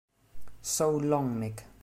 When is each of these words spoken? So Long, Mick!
So 0.63 0.89
Long, 0.97 1.37
Mick! 1.39 1.63